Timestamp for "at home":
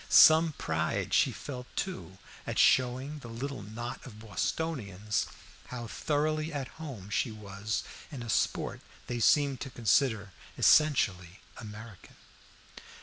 6.51-7.11